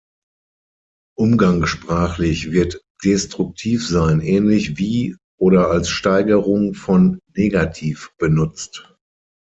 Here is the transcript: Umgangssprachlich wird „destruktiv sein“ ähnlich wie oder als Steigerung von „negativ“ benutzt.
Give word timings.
Umgangssprachlich 1.15 2.51
wird 2.51 2.81
„destruktiv 3.03 3.87
sein“ 3.87 4.19
ähnlich 4.19 4.79
wie 4.79 5.15
oder 5.39 5.69
als 5.69 5.89
Steigerung 5.89 6.73
von 6.73 7.19
„negativ“ 7.35 8.09
benutzt. 8.17 8.97